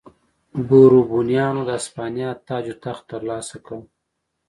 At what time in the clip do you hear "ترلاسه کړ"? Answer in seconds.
3.11-3.77